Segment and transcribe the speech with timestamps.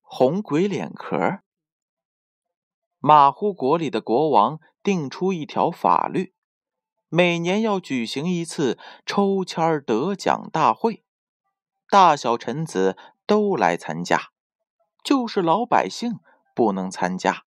[0.00, 1.40] 红鬼脸壳。
[2.98, 6.34] 马虎国里的国王定出一条法律，
[7.08, 11.02] 每年要举行一次抽签得奖大会，
[11.88, 14.32] 大小臣子都来参加，
[15.02, 16.20] 就是老百姓
[16.54, 17.44] 不能参加。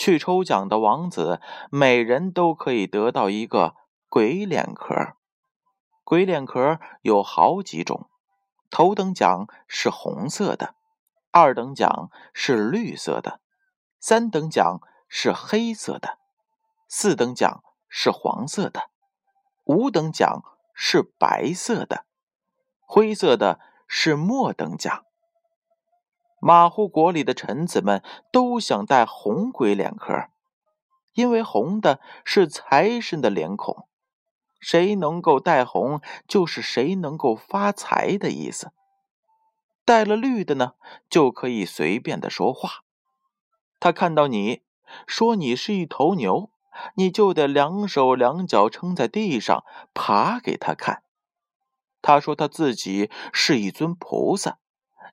[0.00, 3.76] 去抽奖的王子，每人都可以得到一个
[4.08, 4.94] 鬼脸壳。
[6.04, 8.08] 鬼脸壳有好几种，
[8.70, 10.74] 头等奖是红色的，
[11.30, 13.42] 二等奖是绿色的。
[14.00, 16.16] 三等奖是黑色的，
[16.88, 18.88] 四等奖是黄色的，
[19.64, 20.42] 五等奖
[20.72, 22.06] 是白色的，
[22.80, 25.04] 灰色的是末等奖。
[26.40, 30.28] 马虎国里的臣子们都想戴红鬼脸壳，
[31.12, 33.86] 因为红的是财神的脸孔，
[34.58, 38.72] 谁能够戴红，就是谁能够发财的意思。
[39.84, 40.74] 戴了绿的呢，
[41.10, 42.84] 就可以随便的说话。
[43.78, 44.62] 他看到你
[45.06, 46.50] 说你是一头牛，
[46.94, 51.02] 你就得两手两脚撑在地上爬给他看。
[52.00, 54.59] 他说他自己是一尊菩萨，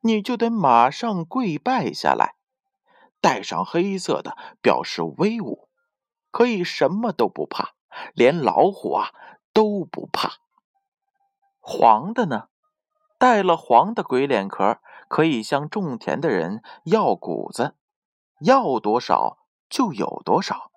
[0.01, 2.35] 你就得马上跪拜下来。
[3.19, 5.69] 带上黑色的表示威武，
[6.31, 7.73] 可以什么都不怕，
[8.13, 9.09] 连老虎啊
[9.53, 10.33] 都不怕。
[11.59, 12.47] 黄的呢，
[13.17, 17.75] 带了黄的鬼脸壳，可以向种田的人要谷子。
[18.39, 20.71] 要多少就有多少。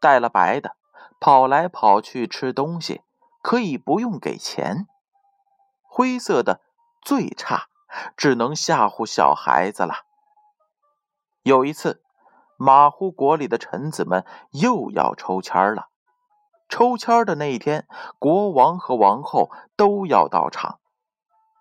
[0.00, 0.76] 带了白的，
[1.20, 3.02] 跑来跑去吃东西，
[3.40, 4.88] 可以不用给钱。
[5.84, 6.60] 灰色的
[7.00, 7.68] 最差，
[8.16, 9.94] 只能吓唬小孩子了。
[11.42, 12.02] 有一次，
[12.56, 15.88] 马虎国里的臣子们又要抽签了。
[16.68, 17.86] 抽签的那一天，
[18.18, 20.80] 国王和王后都要到场。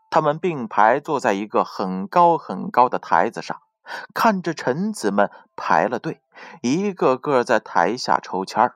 [0.09, 3.61] 他们并排坐在一个很高很高的台子上。
[4.13, 6.21] 看着臣子们排了队，
[6.61, 8.73] 一个个在台下抽签。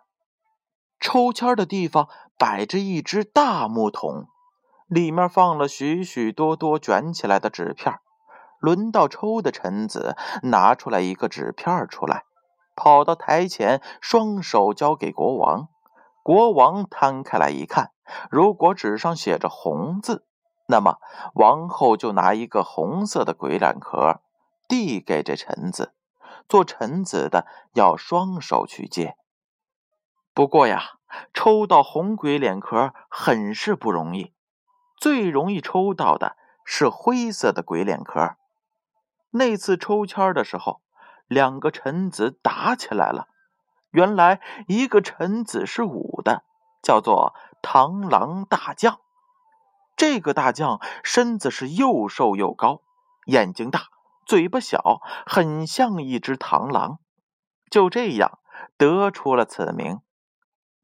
[1.02, 4.28] 抽签的地方摆着一只大木桶，
[4.92, 8.00] 里面放了许许多多卷起来的纸片。
[8.60, 12.26] 轮到抽的臣子拿出来一个纸片出来，
[12.76, 15.70] 跑到台前，双手交给国王。
[16.22, 17.92] 国王摊开来一看，
[18.30, 20.26] 如果纸上写着红字，
[20.68, 20.98] 那么
[21.36, 24.20] 王后就拿一个红色的鬼脸壳。
[24.68, 25.94] 递给这臣子，
[26.50, 29.16] 做臣子的要双手去接。
[30.34, 30.82] 不过呀，
[31.34, 34.34] 抽到红鬼脸壳很是不容易，
[35.02, 38.36] 最容易抽到的是灰色的鬼脸壳。
[39.32, 40.80] 那次抽签的时候，
[41.26, 43.28] 两个臣子打起来了。
[43.90, 46.44] 原来一个臣子是武的，
[46.84, 49.00] 叫做螳螂大将。
[49.98, 52.84] 这个大将身子是又瘦又高，
[53.26, 53.88] 眼睛大。
[54.28, 57.00] 嘴巴小，很像一只螳螂，
[57.72, 58.38] 就这样
[58.78, 60.00] 得出了此名。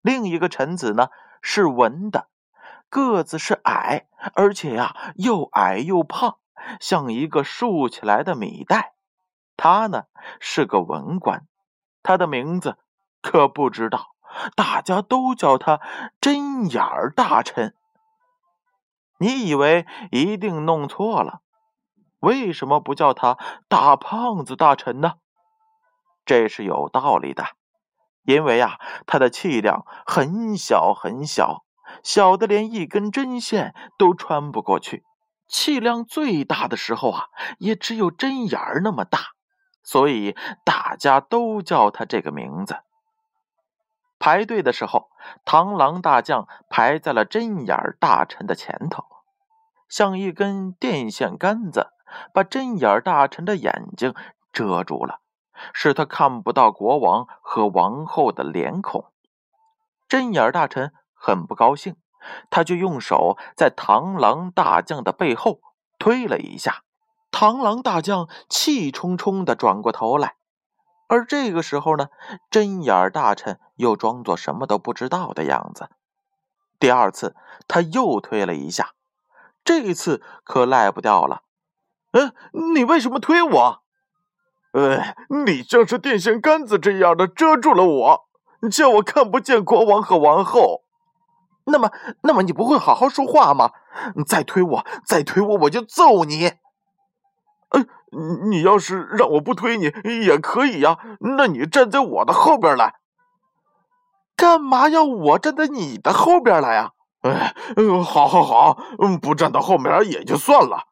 [0.02, 2.28] 另一个臣子呢是文的，
[2.90, 6.38] 个子是矮，而且呀又矮又胖，
[6.80, 8.94] 像一个竖起来的米袋。
[9.56, 10.04] 他呢
[10.40, 11.48] 是个文官，
[12.04, 12.78] 他的名字
[13.22, 14.16] 可不知道，
[14.56, 15.82] 大家都叫他
[16.22, 17.76] 针眼儿大臣。
[19.20, 21.42] 你以为一定弄错了？
[22.20, 23.38] 为什么不叫他
[23.68, 25.16] 大胖子大臣呢？
[26.26, 27.46] 这是有道理的，
[28.24, 31.64] 因为啊，他的气量很小很小，
[32.08, 35.04] 小的连一根针线都穿不过去。
[35.46, 37.26] 气量最大的时候啊，
[37.60, 39.20] 也只有针眼儿那么大，
[39.84, 42.78] 所以大家都叫他这个名字。
[44.20, 45.10] 排队的时候，
[45.44, 49.04] 螳螂大将排在了针眼儿大臣的前头，
[49.90, 51.88] 像一根电线杆子。
[52.34, 54.16] 把针眼儿大臣的眼睛
[54.54, 55.20] 遮住了，
[55.74, 59.12] 使他看不到国王和王后的脸孔。
[60.08, 61.96] 针眼儿大臣很不高兴，
[62.50, 65.60] 他就用手在螳螂大将的背后
[66.00, 66.84] 推了一下。
[67.32, 70.36] 螳螂大将气冲冲地转过头来，
[71.08, 72.08] 而这个时候呢，
[72.50, 75.90] 针眼大臣又装作什么都不知道的样子。
[76.80, 77.36] 第二次，
[77.68, 78.92] 他又推了一下，
[79.64, 81.42] 这一次可赖不掉了。
[82.12, 82.34] 嗯，
[82.74, 83.84] 你为什么推我？
[84.74, 85.16] 呃，
[85.46, 88.28] 你像是电线杆子这样的遮住了我，
[88.72, 90.84] 叫我看不见国王和王后。
[91.68, 91.92] 那么，
[92.22, 93.72] 那么你不会好好说话吗？
[94.26, 96.48] 再推我，再推我，我就揍你。
[97.70, 97.86] 呃，
[98.50, 99.92] 你要是让我不推你
[100.26, 102.96] 也可以呀，那你站在我的后边来。
[104.36, 106.92] 干嘛要我站在你的后边来呀？
[107.22, 107.54] 哎，
[108.06, 110.84] 好，好，好，嗯，不站到后面也就算了。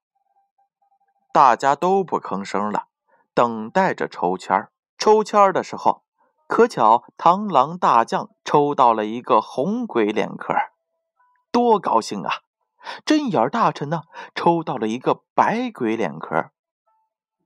[1.32, 2.86] 大家都不吭声了，
[3.34, 4.68] 等待着抽签。
[4.98, 6.05] 抽签的时候，
[6.48, 10.54] 可巧螳螂大将抽到了一个红鬼脸壳，
[11.52, 12.42] 多高兴啊！
[13.04, 14.04] 针眼大臣呢，
[14.36, 16.52] 抽到了一个白鬼脸壳。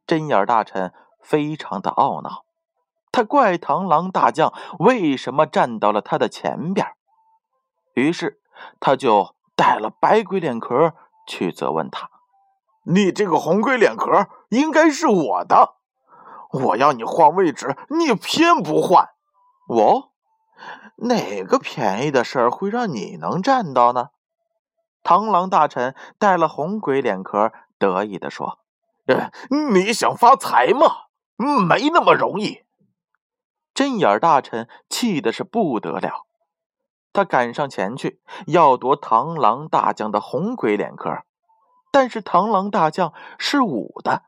[0.05, 2.43] 针眼大臣非常的懊恼，
[3.11, 6.85] 他怪螳螂大将为什么站到了他的前边，
[7.93, 8.41] 于是
[8.81, 10.93] 他就带了白鬼脸壳
[11.25, 12.09] 去责问他
[12.83, 15.75] ：“你这个红鬼脸壳应该是我的，
[16.51, 19.09] 我要你换位置，你偏不换。
[19.67, 20.11] 我
[20.97, 24.09] 哪个便宜的事儿会让你能占到呢？”
[25.01, 28.59] 螳螂大臣戴了红鬼脸壳，得意地说
[29.07, 29.31] ：“呃，
[29.71, 31.07] 你想发财吗？
[31.37, 32.63] 没那么容易。”
[33.73, 36.25] 针眼大臣气的是不得了，
[37.13, 41.09] 他赶上前去要夺螳螂大将的红鬼脸壳，
[41.91, 44.23] 但是螳螂大将是武的，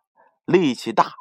[0.45, 1.15] 力气大，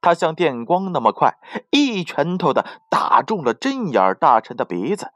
[0.00, 1.38] 他像电光那么快，
[1.70, 5.12] 一拳头的打中了针眼大臣的鼻子，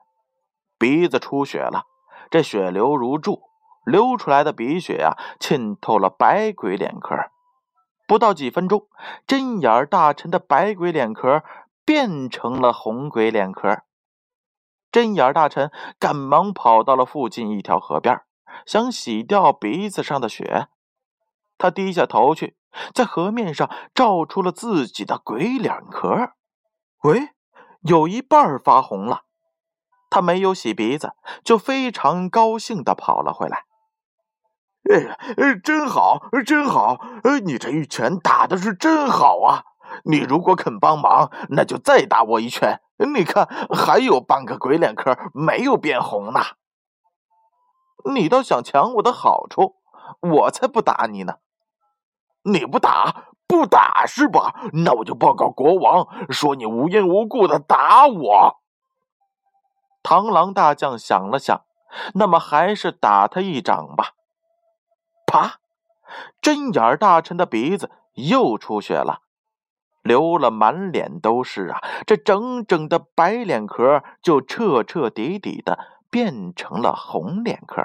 [0.79, 1.85] 鼻子出血了，
[2.31, 3.43] 这血流如注。
[3.85, 7.15] 流出来的鼻血啊，浸透了白鬼脸壳。
[8.07, 8.89] 不到几分钟，
[9.27, 11.43] 针眼大臣的白鬼脸壳
[11.85, 13.83] 变成了红鬼脸壳。
[14.91, 18.23] 针眼大臣赶忙跑到了附近一条河边，
[18.65, 20.69] 想洗掉鼻子上的血。
[21.59, 22.57] 他低下头去，
[22.95, 26.33] 在河面上照出了自己的鬼脸壳。
[27.03, 27.31] 喂，
[27.83, 29.23] 有一半发红了。
[30.11, 31.13] 他没有洗鼻子，
[31.43, 33.65] 就非常高兴地跑了回来。
[34.93, 37.01] 哎呀，哎，真好，真好！
[37.25, 39.65] 呃，你这一拳打的是真好啊！
[40.05, 42.81] 你如果肯帮忙，那就再打我一拳。
[42.99, 46.41] 你看，还有半个鬼脸壳没有变红呢。
[48.15, 49.77] 你倒想抢我的好处，
[50.21, 51.39] 我才不打你呢！
[52.45, 54.55] 你不打，不打是吧？
[54.73, 58.61] 那我就报告国王，说你无缘无故的打我。
[60.03, 61.63] 螳螂大将想了想，
[62.15, 64.11] 那么还是打他一掌吧。
[65.27, 65.61] 啪！
[66.43, 69.23] 针眼大臣的鼻子又出血了，
[70.03, 71.83] 流了满脸都是啊！
[72.07, 75.79] 这整整的白脸壳就彻彻底底的
[76.11, 77.83] 变成了红脸壳。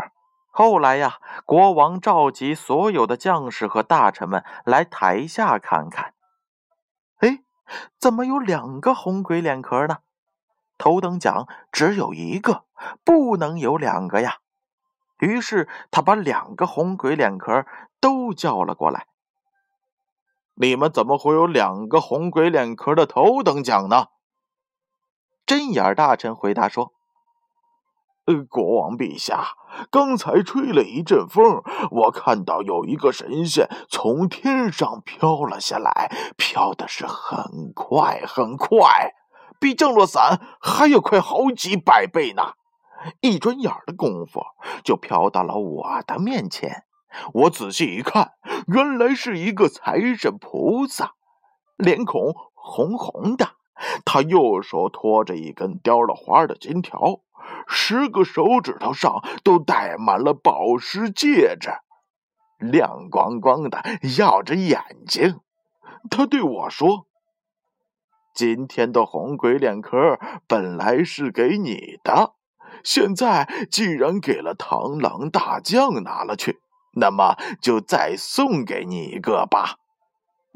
[0.52, 6.14] 后来呀，国王召集所有的将士和大臣们来台下看看。
[7.20, 7.44] 哎，
[7.98, 10.00] 怎么有两个红鬼脸壳呢？
[10.78, 12.66] 头等奖只有一个，
[13.04, 14.38] 不能有两个呀！
[15.20, 17.66] 于是他把两个红鬼脸壳
[18.00, 19.08] 都叫了过来。
[20.56, 24.08] 你们怎么会有两个红鬼脸壳的头等奖呢？
[25.46, 26.94] 针眼大臣回答说：“，
[28.36, 29.48] 国王陛下，
[29.90, 39.14] 刚才吹了一阵风，我看到有一个神仙从天上飘了下来，飘的是很快很快，
[39.60, 42.54] 比降落伞还要快好几百倍呢。”
[43.22, 44.42] 一转眼的功夫，
[44.84, 46.84] 就飘到了我的面前。
[47.34, 48.34] 我仔细一看，
[48.68, 51.14] 原来是一个财神菩萨，
[51.78, 53.52] 脸孔红红的。
[54.04, 57.22] 他右手托着一根雕了花的金条，
[57.68, 61.70] 十个手指头上都戴满了宝石戒指，
[62.58, 63.84] 亮光光的，
[64.18, 65.40] 耀着眼睛。
[66.10, 67.08] 他对我说
[68.34, 72.34] ：“今天的红鬼脸壳本来是给你的。”
[72.84, 76.60] 现在既然给了螳螂大将拿了去，
[76.94, 79.76] 那么就再送给你一个吧。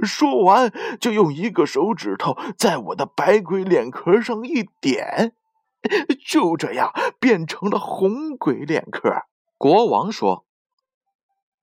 [0.04, 0.72] 说完，
[1.02, 5.34] 就用一个手指头在我的白鬼脸壳上一点，
[6.28, 9.24] 就这样变成了红鬼脸壳。
[9.58, 10.46] 国王说：“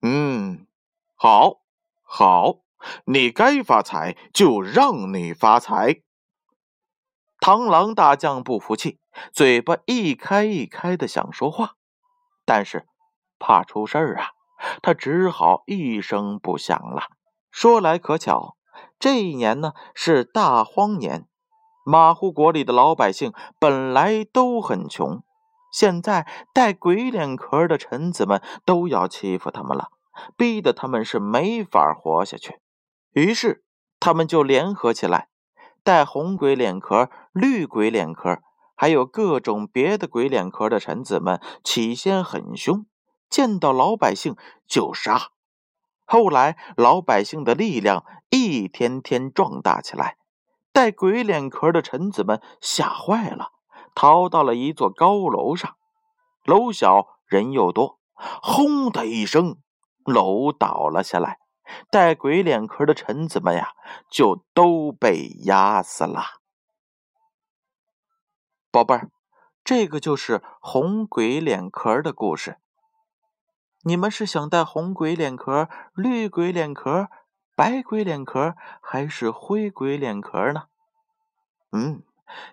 [0.03, 0.67] 嗯，
[1.15, 1.61] 好，
[2.03, 2.61] 好，
[3.07, 6.03] 你该发财就让你发财。”
[7.41, 8.99] 螳螂大将不服气。
[9.33, 11.75] 嘴巴一开一开的想说话，
[12.45, 12.87] 但是
[13.41, 14.31] 怕出事儿啊，
[14.83, 17.09] 他只好一声不响了。
[17.51, 18.57] 说来可巧，
[19.01, 21.27] 这一年呢是大荒年，
[21.85, 25.23] 马虎国里的老百姓本来都很穷，
[25.73, 29.89] 现在戴鬼脸壳的臣子们都要欺负他们了，
[30.37, 32.61] 逼得他们是没法活下去。
[33.13, 33.65] 于是
[33.99, 35.29] 他们就联合起来，
[35.83, 38.41] 戴红鬼脸壳、绿鬼脸壳。
[38.77, 42.87] 还有各种别的鬼脸壳的臣子们，起先很凶，
[43.29, 45.33] 见到老百姓就杀。
[46.07, 50.17] 后来老百姓的力量一天天壮大起来，
[50.73, 53.53] 戴鬼脸壳的臣子们吓坏了，
[53.95, 55.77] 逃到了一座高楼上。
[56.45, 59.59] 楼小人又多，轰的一声，
[60.05, 61.39] 楼倒了下来。
[61.91, 63.75] 戴鬼脸壳的臣子们呀，
[64.11, 66.41] 就都被压死了。
[68.73, 69.11] 宝贝儿，
[69.63, 72.59] 这个就是红鬼脸壳的故事。
[73.83, 77.09] 你们是想戴红鬼脸壳、绿鬼脸壳、
[77.61, 80.69] 白鬼脸壳，还是灰鬼脸壳呢？
[81.73, 82.03] 嗯，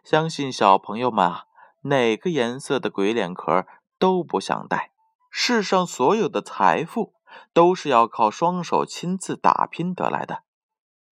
[0.03, 1.45] 相信小朋友们啊，
[1.83, 3.65] 哪个颜色的鬼脸壳
[3.97, 4.91] 都不想戴。
[5.31, 7.13] 世上所有的财富。
[7.53, 10.43] 都是要靠双手亲自打拼得来的，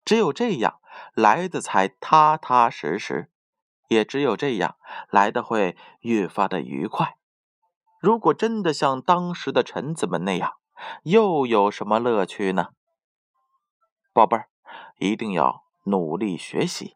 [0.05, 0.79] 只有这样
[1.15, 3.29] 来的才踏踏实实，
[3.89, 4.75] 也只有这样
[5.09, 7.17] 来的会越发的愉快。
[7.99, 10.53] 如果真的像当时的臣子们那样，
[11.03, 12.69] 又有什么乐趣呢？
[14.13, 14.47] 宝贝儿，
[14.99, 16.95] 一定要努力学习，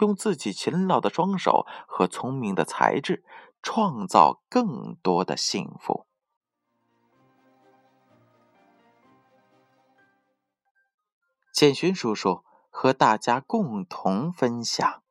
[0.00, 3.24] 用自己勤劳的双手和聪明的才智，
[3.62, 6.06] 创造更多的幸福。
[11.52, 15.02] 建勋叔叔和大家共同分享。